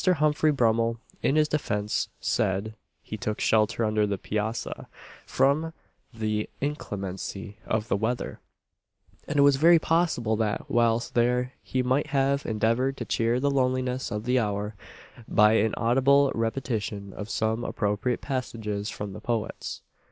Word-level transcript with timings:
Humphrey 0.15 0.51
Brummel 0.51 0.97
in 1.21 1.35
his 1.35 1.47
defence 1.47 2.09
said, 2.19 2.73
he 3.03 3.17
took 3.17 3.39
shelter 3.39 3.85
under 3.85 4.07
the 4.07 4.17
Piazza 4.17 4.87
from 5.27 5.73
the 6.11 6.49
inclemency 6.59 7.59
of 7.67 7.87
the 7.87 7.95
weather: 7.95 8.39
and 9.27 9.37
it 9.37 9.43
was 9.43 9.57
very 9.57 9.77
possible 9.77 10.35
that, 10.37 10.67
whilst 10.67 11.13
there, 11.13 11.53
he 11.61 11.83
might 11.83 12.07
have 12.07 12.47
endeavoured 12.47 12.97
to 12.97 13.05
cheer 13.05 13.39
the 13.39 13.51
loneliness 13.51 14.09
of 14.09 14.23
the 14.25 14.39
hour 14.39 14.73
by 15.27 15.53
an 15.53 15.75
audible 15.77 16.31
repetition 16.33 17.13
of 17.13 17.29
some 17.29 17.63
appropriate 17.63 18.21
passages 18.21 18.89
from 18.89 19.13
the 19.13 19.21
poets. 19.21 19.83